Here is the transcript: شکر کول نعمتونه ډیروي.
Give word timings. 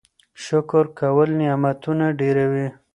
شکر 0.43 0.85
کول 0.99 1.29
نعمتونه 1.39 2.05
ډیروي. 2.19 2.67